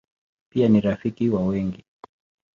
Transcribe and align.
Pia 0.51 0.67
ni 0.69 0.81
rafiki 0.81 1.29
wa 1.29 1.45
wengi. 1.45 1.85